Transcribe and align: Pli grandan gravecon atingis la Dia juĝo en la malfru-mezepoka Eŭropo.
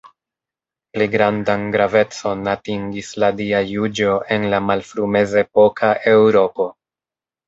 Pli 0.93 1.07
grandan 1.15 1.65
gravecon 1.75 2.39
atingis 2.53 3.11
la 3.23 3.29
Dia 3.41 3.59
juĝo 3.73 4.15
en 4.37 4.47
la 4.55 4.61
malfru-mezepoka 4.71 5.91
Eŭropo. 6.13 6.67